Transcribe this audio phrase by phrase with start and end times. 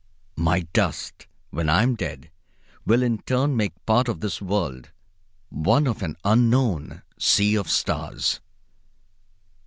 [0.39, 2.31] My dust, when I am dead,
[2.87, 4.89] will in turn make part of this world,
[5.49, 8.39] one of an unknown sea of stars.